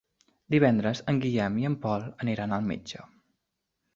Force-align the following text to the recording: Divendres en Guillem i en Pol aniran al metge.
Divendres 0.53 1.01
en 1.13 1.19
Guillem 1.25 1.59
i 1.63 1.67
en 1.69 1.77
Pol 1.85 2.07
aniran 2.25 2.57
al 2.57 2.65
metge. 2.73 3.05